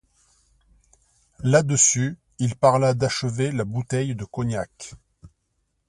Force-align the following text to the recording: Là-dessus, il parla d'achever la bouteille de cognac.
Là-dessus, 1.43 2.17
il 2.39 2.55
parla 2.55 2.95
d'achever 2.95 3.51
la 3.51 3.65
bouteille 3.65 4.15
de 4.15 4.25
cognac. 4.25 4.95